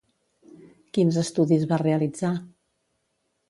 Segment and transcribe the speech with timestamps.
[0.97, 2.35] Quins estudis va realitzar?